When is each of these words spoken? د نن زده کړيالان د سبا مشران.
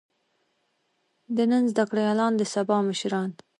د 1.35 1.37
نن 1.51 1.63
زده 1.71 1.83
کړيالان 1.89 2.33
د 2.37 2.41
سبا 2.53 2.77
مشران. 2.89 3.29